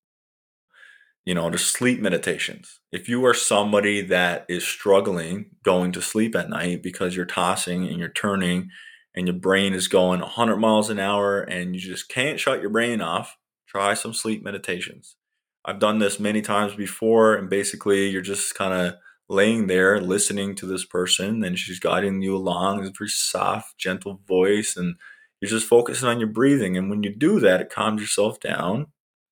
You 1.27 1.35
know, 1.35 1.51
there's 1.51 1.67
sleep 1.67 2.01
meditations. 2.01 2.81
If 2.91 3.09
you 3.09 3.27
are 3.27 3.35
somebody 3.35 4.01
that 4.03 4.47
is 4.49 4.67
struggling 4.67 5.51
going 5.63 5.93
to 5.93 6.01
sleep 6.01 6.35
at 6.35 6.49
night 6.49 6.83
because 6.83 7.15
you're 7.15 7.27
tossing 7.27 7.87
and 7.87 7.99
you're 7.99 8.09
turning 8.09 8.71
and 9.19 9.27
your 9.27 9.37
brain 9.37 9.75
is 9.75 9.89
going 9.89 10.21
100 10.21 10.57
miles 10.57 10.89
an 10.91 11.01
hour 11.01 11.41
and 11.41 11.75
you 11.75 11.81
just 11.81 12.09
can't 12.09 12.39
shut 12.39 12.61
your 12.61 12.71
brain 12.71 13.01
off, 13.01 13.37
try 13.67 13.93
some 13.95 14.15
sleep 14.15 14.45
meditations. 14.45 15.17
I've 15.65 15.81
done 15.81 15.99
this 15.99 16.21
many 16.21 16.41
times 16.41 16.75
before, 16.75 17.35
and 17.35 17.51
basically, 17.51 18.09
you're 18.09 18.23
just 18.23 18.55
kind 18.55 18.73
of 18.73 18.95
laying 19.29 19.67
there 19.67 20.01
listening 20.01 20.55
to 20.55 20.67
this 20.67 20.85
person, 20.85 21.45
and 21.45 21.59
she's 21.59 21.81
guiding 21.81 22.23
you 22.23 22.37
along. 22.37 22.79
It's 22.81 22.89
a 22.89 22.93
very 22.97 23.11
soft, 23.11 23.77
gentle 23.77 24.21
voice, 24.27 24.77
and 24.77 24.95
you're 25.41 25.51
just 25.51 25.67
focusing 25.67 26.09
on 26.09 26.21
your 26.21 26.29
breathing. 26.29 26.77
And 26.77 26.89
when 26.89 27.03
you 27.03 27.15
do 27.15 27.41
that, 27.41 27.61
it 27.61 27.71
calms 27.71 28.01
yourself 28.01 28.41
down, 28.41 28.87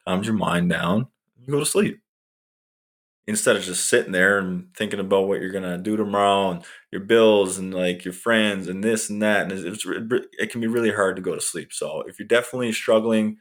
calms 0.06 0.26
your 0.26 0.36
mind 0.36 0.68
down, 0.68 1.06
and 1.36 1.46
you 1.46 1.52
go 1.52 1.60
to 1.60 1.64
sleep 1.64 2.00
instead 3.26 3.56
of 3.56 3.62
just 3.62 3.88
sitting 3.88 4.12
there 4.12 4.38
and 4.38 4.72
thinking 4.76 5.00
about 5.00 5.26
what 5.26 5.40
you're 5.40 5.50
gonna 5.50 5.78
do 5.78 5.96
tomorrow 5.96 6.50
and 6.50 6.64
your 6.92 7.00
bills 7.00 7.58
and 7.58 7.74
like 7.74 8.04
your 8.04 8.14
friends 8.14 8.68
and 8.68 8.84
this 8.84 9.10
and 9.10 9.22
that, 9.22 9.50
and 9.50 9.66
it's, 9.66 9.84
it 10.38 10.50
can 10.50 10.60
be 10.60 10.66
really 10.66 10.92
hard 10.92 11.16
to 11.16 11.22
go 11.22 11.34
to 11.34 11.40
sleep. 11.40 11.72
So 11.72 12.02
if 12.02 12.18
you're 12.18 12.28
definitely 12.28 12.72
struggling 12.72 13.38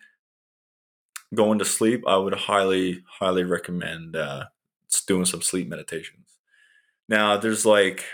going 1.33 1.59
to 1.59 1.65
sleep, 1.65 2.03
I 2.07 2.17
would 2.17 2.33
highly, 2.33 3.03
highly 3.07 3.43
recommend 3.43 4.15
uh, 4.15 4.45
doing 5.07 5.25
some 5.25 5.41
sleep 5.41 5.67
meditations. 5.67 6.27
Now, 7.07 7.37
there's 7.37 7.65
like 7.65 8.05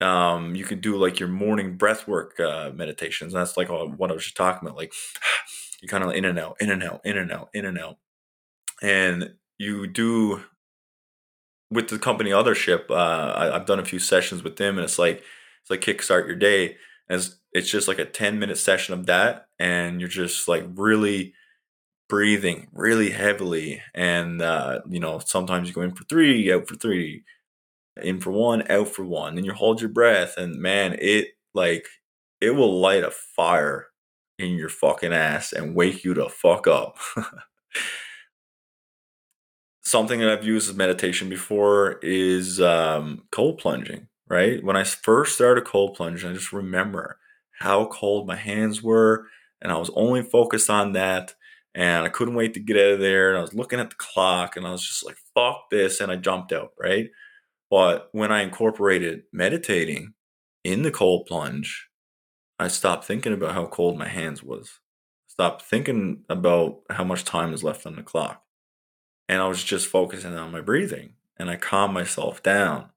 um, 0.00 0.54
you 0.54 0.64
can 0.64 0.80
do 0.80 0.96
like 0.96 1.20
your 1.20 1.28
morning 1.28 1.76
breath 1.76 2.08
work 2.08 2.38
uh, 2.40 2.70
meditations. 2.74 3.32
That's 3.32 3.56
like 3.56 3.68
what 3.68 4.10
I 4.10 4.14
was 4.14 4.24
just 4.24 4.36
talking 4.36 4.66
about. 4.66 4.78
Like 4.78 4.92
you 5.82 5.88
kind 5.88 6.04
of 6.04 6.12
in 6.12 6.24
and 6.24 6.38
out, 6.38 6.56
in 6.60 6.70
and 6.70 6.82
out, 6.82 7.00
in 7.04 7.18
and 7.18 7.30
out, 7.30 7.50
in 7.52 7.64
and 7.64 7.78
out, 7.78 7.98
and 8.82 9.34
you 9.58 9.86
do 9.86 10.42
with 11.70 11.88
the 11.88 11.98
company 11.98 12.30
Othership, 12.30 12.90
uh, 12.90 13.32
I, 13.36 13.44
have 13.52 13.66
done 13.66 13.78
a 13.78 13.84
few 13.84 13.98
sessions 13.98 14.42
with 14.42 14.56
them, 14.56 14.76
and 14.76 14.84
it's 14.84 14.98
like 14.98 15.22
it's 15.62 15.70
like 15.70 15.80
kickstart 15.80 16.26
your 16.26 16.36
day. 16.36 16.76
And 17.08 17.18
it's, 17.20 17.36
it's 17.52 17.70
just 17.70 17.88
like 17.88 17.98
a 17.98 18.04
ten 18.04 18.38
minute 18.38 18.58
session 18.58 18.94
of 18.94 19.06
that, 19.06 19.46
and 19.58 20.00
you're 20.00 20.08
just 20.08 20.48
like 20.48 20.64
really 20.74 21.34
breathing 22.08 22.68
really 22.72 23.10
heavily, 23.10 23.82
and 23.94 24.42
uh, 24.42 24.80
you 24.88 25.00
know 25.00 25.20
sometimes 25.20 25.68
you 25.68 25.74
go 25.74 25.82
in 25.82 25.92
for 25.94 26.04
three, 26.04 26.52
out 26.52 26.68
for 26.68 26.76
three, 26.76 27.24
in 28.02 28.20
for 28.20 28.30
one, 28.32 28.70
out 28.70 28.88
for 28.88 29.04
one, 29.04 29.36
and 29.36 29.46
you 29.46 29.52
hold 29.52 29.80
your 29.80 29.90
breath, 29.90 30.36
and 30.36 30.56
man, 30.56 30.96
it 31.00 31.28
like 31.54 31.86
it 32.40 32.50
will 32.50 32.80
light 32.80 33.04
a 33.04 33.10
fire 33.10 33.86
in 34.38 34.52
your 34.56 34.68
fucking 34.70 35.12
ass 35.12 35.52
and 35.52 35.76
wake 35.76 36.04
you 36.04 36.14
to 36.14 36.28
fuck 36.28 36.66
up. 36.66 36.96
something 39.90 40.20
that 40.20 40.30
I've 40.30 40.44
used 40.44 40.70
as 40.70 40.76
meditation 40.76 41.28
before 41.28 41.98
is 42.02 42.60
um, 42.60 43.24
cold 43.32 43.58
plunging. 43.58 44.08
Right 44.28 44.62
when 44.62 44.76
I 44.76 44.84
first 44.84 45.34
started 45.34 45.64
cold 45.64 45.94
plunging, 45.96 46.30
I 46.30 46.34
just 46.34 46.52
remember 46.52 47.18
how 47.58 47.86
cold 47.86 48.26
my 48.28 48.36
hands 48.36 48.82
were, 48.82 49.26
and 49.60 49.72
I 49.72 49.76
was 49.78 49.90
only 49.94 50.22
focused 50.22 50.70
on 50.70 50.92
that. 50.92 51.34
and 51.74 52.04
I 52.04 52.08
couldn't 52.08 52.34
wait 52.34 52.54
to 52.54 52.60
get 52.60 52.76
out 52.76 52.94
of 52.94 53.00
there. 53.00 53.30
And 53.30 53.38
I 53.38 53.42
was 53.42 53.54
looking 53.54 53.80
at 53.80 53.90
the 53.90 53.96
clock 53.96 54.56
and 54.56 54.66
I 54.66 54.72
was 54.72 54.86
just 54.86 55.04
like, 55.06 55.16
fuck 55.34 55.70
this. 55.70 56.00
And 56.00 56.10
I 56.12 56.16
jumped 56.16 56.52
out, 56.52 56.72
right? 56.78 57.10
But 57.70 58.08
when 58.12 58.32
I 58.32 58.42
incorporated 58.42 59.24
meditating 59.32 60.14
in 60.64 60.82
the 60.82 60.90
cold 60.92 61.26
plunge, 61.26 61.88
I 62.60 62.68
stopped 62.68 63.04
thinking 63.06 63.32
about 63.32 63.54
how 63.54 63.66
cold 63.66 63.98
my 63.98 64.08
hands 64.08 64.42
was. 64.42 64.80
Stopped 65.28 65.62
thinking 65.62 66.24
about 66.28 66.82
how 66.90 67.04
much 67.04 67.24
time 67.24 67.54
is 67.54 67.64
left 67.64 67.86
on 67.86 67.96
the 67.96 68.02
clock. 68.02 68.42
And 69.30 69.40
I 69.40 69.46
was 69.46 69.62
just 69.62 69.86
focusing 69.86 70.34
on 70.34 70.50
my 70.50 70.60
breathing 70.60 71.14
and 71.38 71.48
I 71.48 71.54
calmed 71.54 71.94
myself 71.94 72.42
down. 72.42 72.90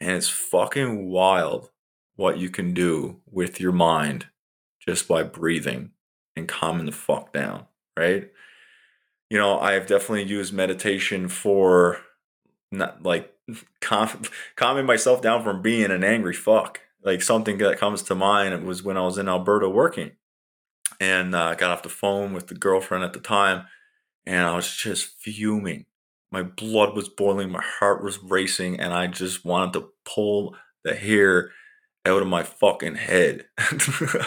And 0.00 0.12
it's 0.12 0.28
fucking 0.28 1.08
wild 1.08 1.70
what 2.16 2.38
you 2.38 2.48
can 2.48 2.72
do 2.72 3.20
with 3.30 3.60
your 3.60 3.72
mind 3.72 4.26
just 4.80 5.06
by 5.06 5.22
breathing 5.22 5.90
and 6.34 6.48
calming 6.48 6.86
the 6.86 6.92
fuck 6.92 7.32
down 7.32 7.66
right? 7.96 8.30
You 9.30 9.38
know, 9.38 9.58
I've 9.58 9.86
definitely 9.86 10.24
used 10.24 10.52
meditation 10.52 11.28
for 11.28 12.00
not 12.70 13.02
like 13.02 13.32
calm, 13.80 14.22
calming 14.56 14.86
myself 14.86 15.22
down 15.22 15.42
from 15.42 15.62
being 15.62 15.90
an 15.90 16.04
angry 16.04 16.34
fuck. 16.34 16.80
Like 17.02 17.22
something 17.22 17.58
that 17.58 17.78
comes 17.78 18.02
to 18.04 18.14
mind 18.14 18.66
was 18.66 18.82
when 18.82 18.96
I 18.96 19.02
was 19.02 19.18
in 19.18 19.28
Alberta 19.28 19.68
working 19.68 20.12
and 20.98 21.34
uh, 21.34 21.54
got 21.54 21.70
off 21.70 21.82
the 21.82 21.90
phone 21.90 22.32
with 22.32 22.46
the 22.46 22.54
girlfriend 22.54 23.04
at 23.04 23.12
the 23.12 23.20
time 23.20 23.66
and 24.26 24.46
I 24.46 24.54
was 24.54 24.74
just 24.74 25.20
fuming. 25.20 25.86
My 26.30 26.42
blood 26.42 26.96
was 26.96 27.08
boiling, 27.08 27.50
my 27.50 27.62
heart 27.62 28.02
was 28.02 28.18
racing, 28.22 28.80
and 28.80 28.92
I 28.92 29.06
just 29.06 29.44
wanted 29.44 29.74
to 29.74 29.90
pull 30.04 30.56
the 30.82 30.94
hair 30.94 31.50
out 32.06 32.22
of 32.22 32.28
my 32.28 32.42
fucking 32.42 32.96
head. 32.96 33.46
and 33.70 34.20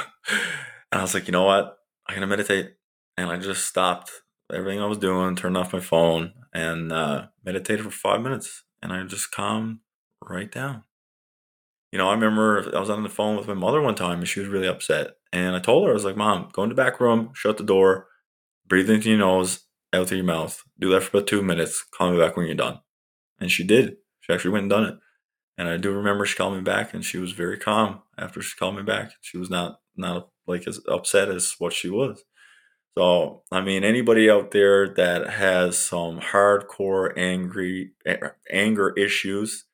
I 0.91 1.01
was 1.01 1.13
like, 1.13 1.27
you 1.27 1.31
know 1.31 1.43
what? 1.43 1.77
I'm 2.07 2.15
gonna 2.15 2.27
meditate 2.27 2.73
and 3.17 3.29
I 3.29 3.37
just 3.37 3.65
stopped 3.65 4.11
everything 4.53 4.81
I 4.81 4.85
was 4.85 4.97
doing, 4.97 5.35
turned 5.35 5.57
off 5.57 5.73
my 5.73 5.79
phone, 5.79 6.33
and 6.53 6.91
uh, 6.91 7.27
meditated 7.43 7.83
for 7.83 7.91
five 7.91 8.21
minutes. 8.21 8.63
And 8.81 8.93
I 8.93 9.03
just 9.03 9.31
calmed 9.31 9.79
right 10.21 10.51
down. 10.51 10.83
You 11.91 11.97
know, 11.97 12.09
I 12.09 12.13
remember 12.13 12.71
I 12.75 12.79
was 12.79 12.89
on 12.89 13.03
the 13.03 13.09
phone 13.09 13.37
with 13.37 13.47
my 13.47 13.53
mother 13.53 13.81
one 13.81 13.95
time 13.95 14.19
and 14.19 14.27
she 14.27 14.39
was 14.39 14.49
really 14.49 14.67
upset. 14.67 15.15
And 15.33 15.55
I 15.55 15.59
told 15.59 15.85
her, 15.85 15.91
I 15.91 15.93
was 15.93 16.05
like, 16.05 16.17
Mom, 16.17 16.49
go 16.53 16.63
in 16.63 16.69
the 16.69 16.75
back 16.75 16.99
room, 16.99 17.31
shut 17.33 17.57
the 17.57 17.63
door, 17.63 18.07
breathe 18.67 18.89
into 18.89 19.09
your 19.09 19.19
nose, 19.19 19.61
out 19.93 20.07
through 20.07 20.17
your 20.17 20.25
mouth. 20.25 20.63
Do 20.79 20.89
that 20.91 21.03
for 21.03 21.17
about 21.17 21.27
two 21.27 21.41
minutes. 21.41 21.83
Call 21.91 22.11
me 22.11 22.19
back 22.19 22.35
when 22.35 22.45
you're 22.45 22.55
done. 22.55 22.79
And 23.39 23.51
she 23.51 23.63
did. 23.63 23.97
She 24.21 24.33
actually 24.33 24.51
went 24.51 24.63
and 24.63 24.69
done 24.69 24.85
it. 24.85 24.95
And 25.57 25.67
I 25.67 25.77
do 25.77 25.91
remember 25.91 26.25
she 26.25 26.35
called 26.35 26.55
me 26.55 26.61
back 26.61 26.93
and 26.93 27.03
she 27.03 27.17
was 27.17 27.31
very 27.31 27.57
calm 27.57 28.01
after 28.17 28.41
she 28.41 28.57
called 28.57 28.75
me 28.75 28.83
back. 28.83 29.11
She 29.21 29.37
was 29.37 29.49
not 29.49 29.79
not 29.95 30.29
like 30.45 30.67
as 30.67 30.79
upset 30.87 31.29
as 31.29 31.55
what 31.57 31.73
she 31.73 31.89
was. 31.89 32.23
So, 32.97 33.43
I 33.51 33.61
mean, 33.61 33.83
anybody 33.83 34.29
out 34.29 34.51
there 34.51 34.89
that 34.95 35.29
has 35.29 35.77
some 35.77 36.19
hardcore 36.19 37.15
angry 37.15 37.91
anger 38.51 38.93
issues, 38.97 39.65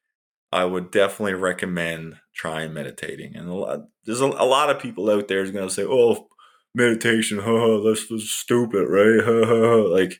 I 0.51 0.65
would 0.65 0.91
definitely 0.91 1.35
recommend 1.35 2.17
trying 2.35 2.73
meditating. 2.73 3.35
And 3.35 3.47
a 3.47 3.53
lot, 3.53 3.79
there's 4.05 4.19
a, 4.19 4.25
a 4.25 4.45
lot 4.45 4.69
of 4.69 4.81
people 4.81 5.09
out 5.09 5.29
there 5.29 5.41
is 5.41 5.51
going 5.51 5.67
to 5.67 5.73
say, 5.73 5.85
"Oh, 5.87 6.27
meditation, 6.75 7.39
huh, 7.39 7.79
that's 7.83 8.07
stupid, 8.29 8.87
right?" 8.87 9.89
like, 9.89 10.19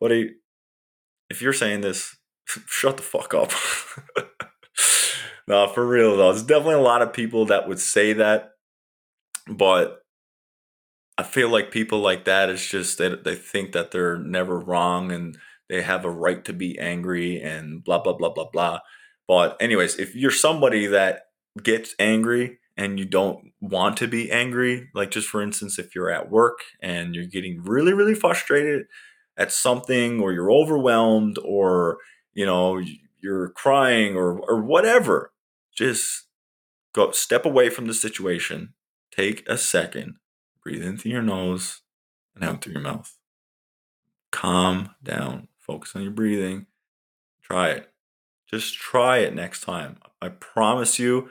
buddy, 0.00 0.34
if 1.28 1.40
you're 1.42 1.52
saying 1.52 1.80
this, 1.80 2.16
shut 2.46 2.96
the 2.96 3.02
fuck 3.02 3.34
up. 3.34 3.52
no, 5.48 5.68
for 5.68 5.86
real 5.86 6.16
though, 6.16 6.32
there's 6.32 6.42
definitely 6.42 6.74
a 6.74 6.80
lot 6.80 7.02
of 7.02 7.12
people 7.12 7.46
that 7.46 7.68
would 7.68 7.80
say 7.80 8.12
that, 8.14 8.52
but 9.48 10.02
I 11.18 11.22
feel 11.22 11.50
like 11.50 11.70
people 11.70 12.00
like 12.00 12.24
that, 12.24 12.48
it's 12.48 12.66
just 12.66 12.96
they 12.96 13.14
they 13.14 13.34
think 13.34 13.72
that 13.72 13.90
they're 13.90 14.16
never 14.18 14.58
wrong 14.58 15.12
and 15.12 15.36
they 15.68 15.82
have 15.82 16.04
a 16.06 16.10
right 16.10 16.42
to 16.46 16.52
be 16.54 16.78
angry 16.78 17.40
and 17.42 17.84
blah 17.84 18.02
blah 18.02 18.14
blah 18.14 18.32
blah 18.32 18.48
blah. 18.50 18.80
But 19.28 19.56
anyways, 19.60 19.98
if 19.98 20.14
you're 20.16 20.30
somebody 20.30 20.86
that 20.86 21.24
gets 21.62 21.94
angry 21.98 22.59
and 22.76 22.98
you 22.98 23.04
don't 23.04 23.52
want 23.60 23.96
to 23.98 24.08
be 24.08 24.30
angry, 24.30 24.88
like 24.94 25.10
just 25.10 25.28
for 25.28 25.42
instance, 25.42 25.78
if 25.78 25.94
you're 25.94 26.10
at 26.10 26.30
work 26.30 26.60
and 26.80 27.14
you're 27.14 27.26
getting 27.26 27.62
really 27.62 27.92
really 27.92 28.14
frustrated 28.14 28.86
at 29.36 29.52
something 29.52 30.20
or 30.20 30.32
you're 30.32 30.52
overwhelmed 30.52 31.38
or 31.44 31.98
you 32.34 32.46
know 32.46 32.80
you're 33.20 33.50
crying 33.50 34.16
or 34.16 34.38
or 34.38 34.62
whatever, 34.62 35.32
just 35.74 36.26
go 36.92 37.10
step 37.10 37.44
away 37.44 37.70
from 37.70 37.86
the 37.86 37.94
situation, 37.94 38.74
take 39.10 39.48
a 39.48 39.58
second 39.58 40.16
Breathe 40.62 40.82
in 40.82 40.98
through 40.98 41.12
your 41.12 41.22
nose 41.22 41.80
and 42.34 42.44
out 42.44 42.62
through 42.62 42.74
your 42.74 42.82
mouth. 42.82 43.16
Calm 44.30 44.90
down. 45.02 45.48
Focus 45.58 45.96
on 45.96 46.02
your 46.02 46.10
breathing. 46.10 46.66
Try 47.42 47.70
it. 47.70 47.92
Just 48.48 48.74
try 48.74 49.18
it 49.18 49.34
next 49.34 49.62
time. 49.62 49.98
I 50.20 50.28
promise 50.28 50.98
you, 50.98 51.30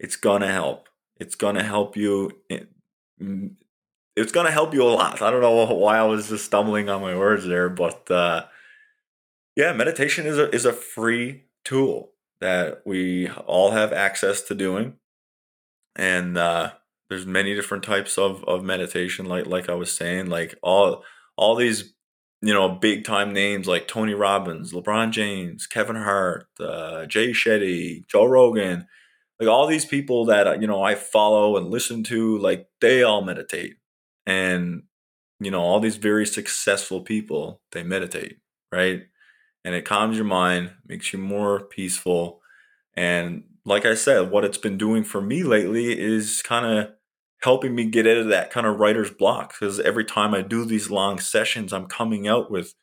it's 0.00 0.16
to 0.40 0.48
help. 0.48 0.88
It's 1.20 1.36
to 1.56 1.62
help 1.62 1.96
you. 1.96 2.30
It's 2.48 4.32
to 4.46 4.52
help 4.52 4.72
you 4.72 4.82
a 4.82 4.88
lot. 4.88 5.20
I 5.20 5.30
don't 5.30 5.42
know 5.42 5.74
why 5.74 5.98
I 5.98 6.04
was 6.04 6.30
just 6.30 6.46
stumbling 6.46 6.88
on 6.88 7.02
my 7.02 7.16
words 7.16 7.46
there, 7.46 7.68
but 7.68 8.10
uh, 8.10 8.46
yeah, 9.54 9.74
meditation 9.74 10.26
is 10.26 10.38
a, 10.38 10.52
is 10.54 10.64
a 10.64 10.72
free 10.72 11.44
tool 11.64 12.12
that 12.40 12.80
we 12.86 13.28
all 13.28 13.72
have 13.72 13.92
access 13.92 14.40
to 14.42 14.54
doing. 14.54 14.94
And 15.96 16.38
uh, 16.38 16.72
there's 17.10 17.26
many 17.26 17.54
different 17.54 17.84
types 17.84 18.16
of 18.16 18.42
of 18.44 18.64
meditation 18.64 19.26
like 19.26 19.46
like 19.46 19.68
I 19.68 19.74
was 19.74 19.92
saying 19.92 20.30
like 20.30 20.54
all 20.62 21.04
all 21.36 21.56
these 21.56 21.92
you 22.40 22.54
know 22.54 22.70
big 22.70 23.04
time 23.04 23.34
names 23.34 23.66
like 23.66 23.86
Tony 23.86 24.14
Robbins, 24.14 24.72
LeBron 24.72 25.10
James, 25.10 25.66
Kevin 25.66 25.96
Hart, 25.96 26.46
uh, 26.58 27.04
Jay 27.04 27.32
Shetty, 27.32 28.06
Joe 28.06 28.24
Rogan, 28.24 28.86
like 29.40 29.48
all 29.48 29.66
these 29.66 29.84
people 29.86 30.26
that 30.26 30.60
you 30.60 30.66
know 30.66 30.82
I 30.82 30.94
follow 30.94 31.56
and 31.56 31.70
listen 31.70 32.04
to 32.04 32.38
like 32.38 32.68
they 32.80 33.02
all 33.02 33.22
meditate. 33.22 33.76
And 34.26 34.84
you 35.40 35.50
know 35.50 35.60
all 35.62 35.80
these 35.80 35.96
very 35.96 36.26
successful 36.26 37.02
people 37.02 37.62
they 37.72 37.82
meditate 37.82 38.38
right? 38.72 39.02
And 39.64 39.74
it 39.74 39.84
calms 39.84 40.16
your 40.16 40.26
mind 40.26 40.72
makes 40.86 41.12
you 41.12 41.18
more 41.18 41.60
peaceful. 41.66 42.40
And 42.96 43.44
like 43.64 43.86
I 43.86 43.94
said 43.94 44.30
what 44.30 44.44
it's 44.44 44.58
been 44.58 44.78
doing 44.78 45.04
for 45.04 45.20
me 45.20 45.42
lately 45.44 45.98
is 45.98 46.42
kind 46.42 46.66
of 46.66 46.90
helping 47.42 47.74
me 47.74 47.86
get 47.86 48.06
out 48.06 48.18
of 48.18 48.28
that 48.28 48.50
kind 48.50 48.66
of 48.66 48.78
writer's 48.80 49.10
block 49.10 49.54
because 49.58 49.80
every 49.80 50.04
time 50.04 50.34
I 50.34 50.42
do 50.42 50.64
these 50.64 50.90
long 50.90 51.18
sessions, 51.18 51.72
I'm 51.72 51.86
coming 51.86 52.28
out 52.28 52.50
with 52.50 52.74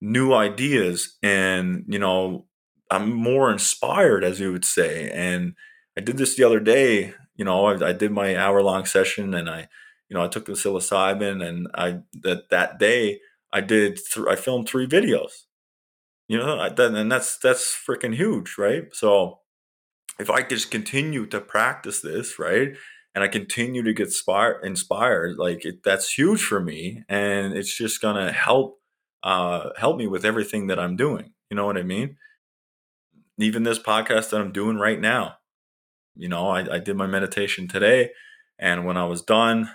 new 0.00 0.32
ideas 0.32 1.16
and, 1.22 1.84
you 1.88 1.98
know, 1.98 2.46
I'm 2.90 3.12
more 3.14 3.50
inspired, 3.52 4.24
as 4.24 4.40
you 4.40 4.52
would 4.52 4.64
say. 4.64 5.10
And 5.10 5.54
I 6.00 6.02
did 6.02 6.16
this 6.16 6.34
the 6.34 6.44
other 6.44 6.60
day, 6.60 7.12
you 7.36 7.44
know, 7.44 7.66
I, 7.66 7.90
I 7.90 7.92
did 7.92 8.10
my 8.10 8.34
hour 8.34 8.62
long 8.62 8.86
session 8.86 9.34
and 9.34 9.50
I, 9.50 9.68
you 10.08 10.16
know, 10.16 10.24
I 10.24 10.28
took 10.28 10.46
the 10.46 10.52
psilocybin 10.52 11.46
and 11.46 11.68
I, 11.74 11.98
that, 12.22 12.48
that 12.48 12.78
day 12.78 13.20
I 13.52 13.60
did, 13.60 14.00
th- 14.12 14.26
I 14.26 14.36
filmed 14.36 14.66
three 14.66 14.86
videos, 14.86 15.44
you 16.26 16.38
know, 16.38 16.58
I, 16.58 16.68
and 16.68 17.12
that's, 17.12 17.36
that's 17.36 17.76
freaking 17.86 18.14
huge, 18.14 18.56
right? 18.56 18.84
So 18.94 19.40
if 20.18 20.30
I 20.30 20.40
just 20.42 20.70
continue 20.70 21.26
to 21.26 21.38
practice 21.38 22.00
this, 22.00 22.38
right? 22.38 22.70
and 23.14 23.24
I 23.24 23.28
continue 23.28 23.82
to 23.82 23.92
get 23.92 24.06
inspired, 24.06 24.64
inspired 24.64 25.36
like 25.36 25.66
it, 25.66 25.82
that's 25.82 26.16
huge 26.16 26.42
for 26.42 26.60
me, 26.60 27.02
and 27.08 27.52
it's 27.52 27.76
just 27.76 28.00
gonna 28.00 28.30
help 28.32 28.78
uh, 29.22 29.70
help 29.76 29.98
me 29.98 30.06
with 30.06 30.24
everything 30.24 30.68
that 30.68 30.78
I'm 30.78 30.94
doing. 30.94 31.32
You 31.50 31.56
know 31.56 31.66
what 31.66 31.76
I 31.76 31.82
mean? 31.82 32.16
Even 33.36 33.64
this 33.64 33.80
podcast 33.80 34.30
that 34.30 34.40
I'm 34.40 34.52
doing 34.52 34.76
right 34.76 35.00
now. 35.00 35.39
You 36.16 36.28
know, 36.28 36.48
I, 36.48 36.76
I 36.76 36.78
did 36.78 36.96
my 36.96 37.06
meditation 37.06 37.68
today, 37.68 38.10
and 38.58 38.84
when 38.84 38.96
I 38.96 39.04
was 39.04 39.22
done, 39.22 39.70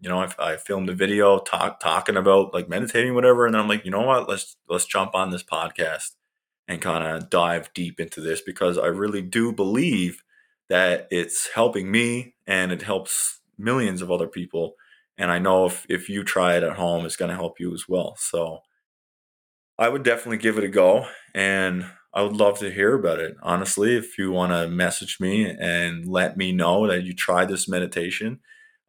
you 0.00 0.08
know, 0.08 0.20
I, 0.20 0.34
I 0.38 0.56
filmed 0.56 0.88
a 0.88 0.94
video 0.94 1.38
talk, 1.38 1.80
talking 1.80 2.16
about 2.16 2.52
like 2.52 2.68
meditating, 2.68 3.14
whatever, 3.14 3.46
and 3.46 3.54
then 3.54 3.62
I'm 3.62 3.68
like, 3.68 3.84
you 3.84 3.90
know 3.90 4.02
what? 4.02 4.28
Let's 4.28 4.56
let's 4.68 4.86
jump 4.86 5.14
on 5.14 5.30
this 5.30 5.42
podcast 5.42 6.10
and 6.68 6.80
kind 6.80 7.04
of 7.04 7.30
dive 7.30 7.72
deep 7.74 8.00
into 8.00 8.20
this 8.20 8.40
because 8.40 8.78
I 8.78 8.86
really 8.86 9.22
do 9.22 9.52
believe 9.52 10.22
that 10.68 11.08
it's 11.10 11.50
helping 11.54 11.90
me 11.90 12.34
and 12.46 12.72
it 12.72 12.82
helps 12.82 13.40
millions 13.58 14.02
of 14.02 14.10
other 14.10 14.26
people. 14.26 14.74
And 15.18 15.30
I 15.30 15.38
know 15.38 15.66
if, 15.66 15.86
if 15.88 16.08
you 16.08 16.24
try 16.24 16.56
it 16.56 16.62
at 16.62 16.76
home, 16.76 17.04
it's 17.04 17.16
going 17.16 17.28
to 17.30 17.36
help 17.36 17.60
you 17.60 17.72
as 17.74 17.84
well. 17.88 18.16
So 18.18 18.60
I 19.78 19.88
would 19.88 20.02
definitely 20.02 20.38
give 20.38 20.58
it 20.58 20.64
a 20.64 20.68
go. 20.68 21.06
And 21.34 21.84
I 22.14 22.22
would 22.22 22.36
love 22.36 22.60
to 22.60 22.70
hear 22.70 22.94
about 22.94 23.18
it. 23.18 23.36
Honestly, 23.42 23.96
if 23.96 24.18
you 24.18 24.30
want 24.30 24.52
to 24.52 24.68
message 24.68 25.18
me 25.18 25.50
and 25.50 26.06
let 26.06 26.36
me 26.36 26.52
know 26.52 26.86
that 26.86 27.02
you 27.02 27.12
tried 27.12 27.48
this 27.48 27.68
meditation. 27.68 28.40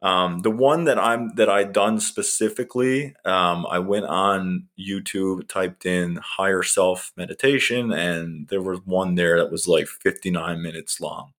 Um, 0.02 0.40
the 0.40 0.50
one 0.50 0.84
that 0.84 0.98
I'm 0.98 1.34
that 1.36 1.48
I 1.48 1.64
done 1.64 1.98
specifically, 1.98 3.14
um, 3.24 3.66
I 3.68 3.80
went 3.80 4.04
on 4.04 4.68
YouTube, 4.78 5.48
typed 5.48 5.86
in 5.86 6.16
higher 6.22 6.62
self 6.62 7.12
meditation, 7.16 7.92
and 7.92 8.46
there 8.48 8.62
was 8.62 8.78
one 8.84 9.16
there 9.16 9.38
that 9.38 9.50
was 9.50 9.66
like 9.66 9.88
59 9.88 10.62
minutes 10.62 11.00
long. 11.00 11.32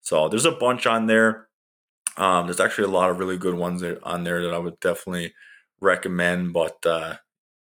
So 0.00 0.28
there's 0.28 0.46
a 0.46 0.52
bunch 0.52 0.86
on 0.86 1.06
there. 1.06 1.48
Um, 2.16 2.46
there's 2.46 2.60
actually 2.60 2.84
a 2.84 2.96
lot 2.96 3.10
of 3.10 3.18
really 3.18 3.36
good 3.36 3.54
ones 3.54 3.82
on 4.04 4.24
there 4.24 4.42
that 4.42 4.54
I 4.54 4.58
would 4.58 4.78
definitely 4.80 5.34
recommend, 5.80 6.52
but 6.52 6.84
uh, 6.86 7.16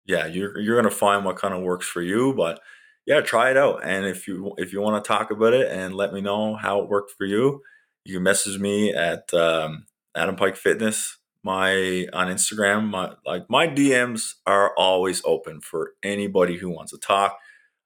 yeah, 0.06 0.26
you're 0.28 0.60
you're 0.60 0.76
gonna 0.76 0.94
find 0.94 1.26
what 1.26 1.38
kind 1.38 1.54
of 1.54 1.62
works 1.64 1.88
for 1.88 2.02
you. 2.02 2.34
But 2.34 2.60
yeah, 3.06 3.22
try 3.22 3.52
it 3.52 3.58
out, 3.58 3.82
and 3.84 4.06
if 4.06 4.28
you 4.28 4.54
if 4.58 4.74
you 4.74 4.82
want 4.82 5.04
to 5.04 5.08
talk 5.08 5.32
about 5.32 5.54
it 5.54 5.72
and 5.72 5.96
let 5.96 6.14
me 6.14 6.22
know 6.22 6.56
how 6.56 6.82
it 6.82 6.90
worked 6.90 7.12
for 7.12 7.26
you, 7.26 7.62
you 8.06 8.16
can 8.16 8.24
message 8.24 8.60
me 8.60 8.94
at 8.94 9.34
um, 9.34 9.86
Adam 10.16 10.36
Pike 10.36 10.56
Fitness 10.56 11.18
my 11.44 12.08
on 12.14 12.28
Instagram. 12.28 12.90
My 12.90 13.14
like 13.26 13.50
my 13.50 13.68
DMs 13.68 14.34
are 14.46 14.74
always 14.76 15.22
open 15.26 15.62
for 15.62 15.92
anybody 16.04 16.58
who 16.58 16.70
wants 16.70 16.92
to 16.92 16.98
talk 16.98 17.38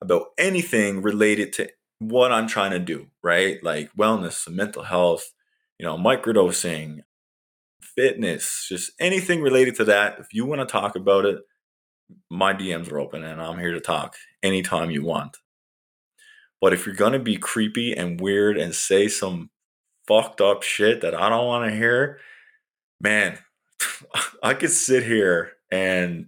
about 0.01 0.27
anything 0.37 1.01
related 1.01 1.53
to 1.53 1.69
what 1.99 2.31
I'm 2.31 2.47
trying 2.47 2.71
to 2.71 2.79
do, 2.79 3.07
right? 3.23 3.63
Like 3.63 3.91
wellness, 3.95 4.49
mental 4.49 4.83
health, 4.83 5.31
you 5.79 5.85
know, 5.85 5.97
microdosing, 5.97 6.99
fitness, 7.81 8.65
just 8.67 8.91
anything 8.99 9.41
related 9.41 9.75
to 9.75 9.85
that. 9.85 10.19
If 10.19 10.33
you 10.33 10.45
want 10.45 10.59
to 10.61 10.71
talk 10.71 10.95
about 10.95 11.25
it, 11.25 11.37
my 12.29 12.53
DMs 12.53 12.91
are 12.91 12.99
open 12.99 13.23
and 13.23 13.41
I'm 13.41 13.59
here 13.59 13.73
to 13.73 13.79
talk 13.79 14.15
anytime 14.43 14.91
you 14.91 15.03
want. 15.03 15.37
But 16.61 16.73
if 16.73 16.85
you're 16.85 16.95
going 16.95 17.13
to 17.13 17.19
be 17.19 17.37
creepy 17.37 17.93
and 17.93 18.19
weird 18.19 18.57
and 18.57 18.73
say 18.73 19.07
some 19.07 19.49
fucked 20.07 20.41
up 20.41 20.63
shit 20.63 21.01
that 21.01 21.13
I 21.13 21.29
don't 21.29 21.45
want 21.45 21.69
to 21.69 21.75
hear, 21.75 22.19
man, 22.99 23.37
I 24.43 24.53
could 24.53 24.71
sit 24.71 25.03
here 25.03 25.53
and 25.71 26.27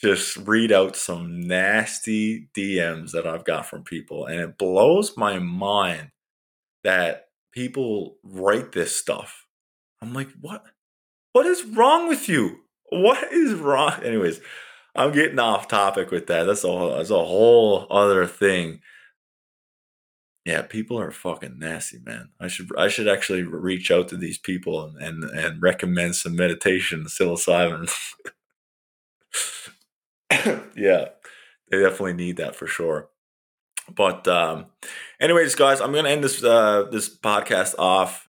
just 0.00 0.36
read 0.38 0.72
out 0.72 0.96
some 0.96 1.40
nasty 1.40 2.48
DMs 2.56 3.12
that 3.12 3.26
I've 3.26 3.44
got 3.44 3.66
from 3.66 3.84
people. 3.84 4.26
And 4.26 4.40
it 4.40 4.58
blows 4.58 5.16
my 5.16 5.38
mind 5.38 6.10
that 6.84 7.26
people 7.52 8.16
write 8.22 8.72
this 8.72 8.96
stuff. 8.96 9.46
I'm 10.00 10.14
like, 10.14 10.28
what? 10.40 10.64
What 11.32 11.46
is 11.46 11.64
wrong 11.64 12.08
with 12.08 12.28
you? 12.28 12.60
What 12.88 13.32
is 13.32 13.54
wrong? 13.54 14.02
Anyways, 14.02 14.40
I'm 14.94 15.12
getting 15.12 15.38
off 15.38 15.68
topic 15.68 16.10
with 16.10 16.26
that. 16.26 16.44
That's 16.44 16.64
a 16.64 16.94
that's 16.96 17.10
a 17.10 17.24
whole 17.24 17.86
other 17.90 18.26
thing. 18.26 18.80
Yeah, 20.44 20.62
people 20.62 20.98
are 20.98 21.10
fucking 21.10 21.58
nasty, 21.58 21.98
man. 22.04 22.30
I 22.40 22.48
should 22.48 22.70
I 22.76 22.88
should 22.88 23.08
actually 23.08 23.42
reach 23.42 23.90
out 23.90 24.08
to 24.08 24.16
these 24.16 24.38
people 24.38 24.84
and 24.84 24.96
and, 25.00 25.24
and 25.24 25.62
recommend 25.62 26.16
some 26.16 26.34
meditation, 26.34 27.04
psilocybin. 27.04 27.90
yeah, 30.76 31.08
they 31.70 31.80
definitely 31.80 32.14
need 32.14 32.38
that 32.38 32.56
for 32.56 32.66
sure. 32.66 33.10
But 33.94 34.26
um, 34.28 34.66
anyways, 35.20 35.54
guys, 35.54 35.80
I'm 35.80 35.92
gonna 35.92 36.08
end 36.08 36.24
this 36.24 36.42
uh, 36.42 36.86
this 36.90 37.14
podcast 37.14 37.74
off. 37.78 38.28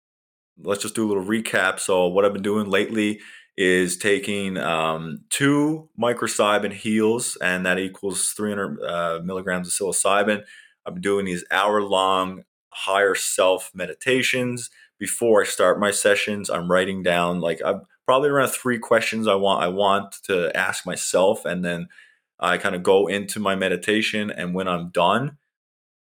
Let's 0.61 0.81
just 0.81 0.95
do 0.95 1.05
a 1.05 1.09
little 1.09 1.23
recap. 1.23 1.79
So, 1.79 2.07
what 2.07 2.25
I've 2.25 2.33
been 2.33 2.41
doing 2.41 2.69
lately 2.69 3.21
is 3.61 3.97
taking 3.97 4.57
um, 4.57 5.19
two 5.29 5.89
microcybin 5.99 6.71
heals, 6.71 7.35
and 7.41 7.65
that 7.65 7.77
equals 7.77 8.31
300 8.31 8.81
uh, 8.81 9.19
milligrams 9.21 9.67
of 9.67 9.73
psilocybin. 9.73 10.43
I'm 10.85 11.01
doing 11.01 11.25
these 11.25 11.43
hour 11.51 11.81
long 11.81 12.43
higher 12.71 13.15
self 13.15 13.69
meditations. 13.73 14.69
Before 14.97 15.41
I 15.41 15.45
start 15.45 15.77
my 15.77 15.91
sessions, 15.91 16.49
I'm 16.49 16.71
writing 16.71 17.03
down 17.03 17.41
like 17.41 17.59
I'm 17.65 17.81
probably 18.05 18.29
around 18.29 18.49
three 18.49 18.79
questions 18.79 19.27
I 19.27 19.35
want 19.35 19.61
I 19.61 19.67
want 19.67 20.15
to 20.23 20.55
ask 20.55 20.85
myself, 20.85 21.43
and 21.43 21.63
then 21.63 21.89
I 22.39 22.57
kind 22.57 22.75
of 22.75 22.83
go 22.83 23.07
into 23.07 23.41
my 23.41 23.55
meditation. 23.55 24.31
And 24.31 24.53
when 24.53 24.69
I'm 24.69 24.89
done, 24.89 25.37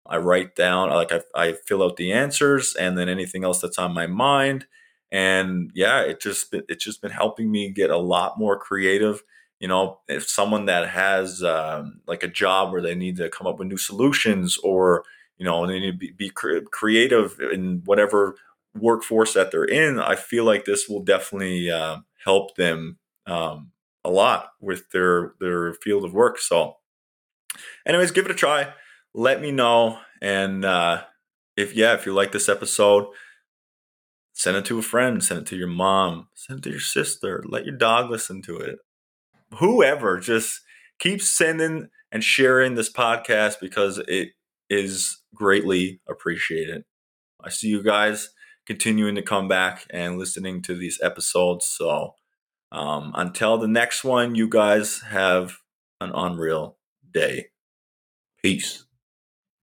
I 0.05 0.17
write 0.17 0.55
down 0.55 0.89
like 0.91 1.11
I, 1.11 1.21
I 1.33 1.53
fill 1.53 1.81
out 1.81 1.97
the 1.97 2.11
answers, 2.13 2.75
and 2.75 2.99
then 2.99 3.09
anything 3.09 3.43
else 3.43 3.61
that's 3.61 3.79
on 3.79 3.95
my 3.95 4.05
mind. 4.05 4.67
And 5.11 5.71
yeah, 5.73 6.01
it 6.01 6.21
just 6.21 6.53
it's 6.53 6.83
just 6.83 7.01
been 7.01 7.11
helping 7.11 7.51
me 7.51 7.69
get 7.69 7.89
a 7.89 7.97
lot 7.97 8.39
more 8.39 8.57
creative. 8.57 9.23
You 9.59 9.67
know 9.67 9.99
if 10.07 10.27
someone 10.27 10.65
that 10.65 10.89
has 10.89 11.43
um, 11.43 12.01
like 12.07 12.23
a 12.23 12.27
job 12.27 12.71
where 12.71 12.81
they 12.81 12.95
need 12.95 13.17
to 13.17 13.29
come 13.29 13.47
up 13.47 13.59
with 13.59 13.67
new 13.67 13.77
solutions 13.77 14.57
or 14.63 15.03
you 15.37 15.45
know 15.45 15.67
they 15.67 15.79
need 15.79 15.91
to 15.91 15.97
be, 15.97 16.11
be 16.11 16.31
creative 16.71 17.39
in 17.39 17.81
whatever 17.85 18.35
workforce 18.73 19.33
that 19.33 19.51
they're 19.51 19.65
in 19.65 19.99
i 19.99 20.15
feel 20.15 20.45
like 20.45 20.63
this 20.63 20.87
will 20.87 21.03
definitely 21.03 21.69
uh, 21.69 21.97
help 22.23 22.55
them 22.55 22.97
um, 23.25 23.71
a 24.03 24.09
lot 24.09 24.51
with 24.59 24.89
their 24.91 25.33
their 25.39 25.73
field 25.73 26.05
of 26.05 26.13
work. 26.13 26.39
So 26.39 26.77
anyways 27.85 28.11
give 28.11 28.25
it 28.25 28.31
a 28.31 28.35
try. 28.35 28.73
Let 29.13 29.41
me 29.41 29.51
know. 29.51 29.99
And 30.21 30.65
uh, 30.65 31.03
if 31.57 31.75
yeah 31.75 31.93
if 31.93 32.05
you 32.05 32.13
like 32.13 32.31
this 32.31 32.49
episode 32.49 33.07
send 34.33 34.57
it 34.57 34.65
to 34.65 34.79
a 34.79 34.81
friend 34.81 35.23
send 35.23 35.41
it 35.41 35.45
to 35.45 35.55
your 35.55 35.67
mom 35.67 36.27
send 36.35 36.59
it 36.59 36.63
to 36.63 36.69
your 36.69 36.79
sister 36.79 37.43
let 37.47 37.65
your 37.65 37.75
dog 37.75 38.09
listen 38.09 38.41
to 38.41 38.57
it 38.57 38.79
whoever 39.55 40.19
just 40.19 40.61
keep 40.99 41.21
sending 41.21 41.89
and 42.11 42.23
sharing 42.23 42.75
this 42.75 42.91
podcast 42.91 43.55
because 43.59 43.97
it 44.07 44.29
is 44.69 45.21
greatly 45.33 46.01
appreciated. 46.09 46.83
I 47.43 47.49
see 47.49 47.67
you 47.67 47.83
guys 47.83 48.29
continuing 48.65 49.15
to 49.15 49.21
come 49.21 49.47
back 49.47 49.85
and 49.89 50.17
listening 50.17 50.61
to 50.63 50.75
these 50.75 50.99
episodes. 51.01 51.65
So 51.65 52.15
um, 52.71 53.11
until 53.15 53.57
the 53.57 53.67
next 53.67 54.03
one, 54.03 54.35
you 54.35 54.47
guys 54.47 55.01
have 55.09 55.57
an 55.99 56.11
unreal 56.13 56.77
day. 57.11 57.47
Peace. 58.41 58.85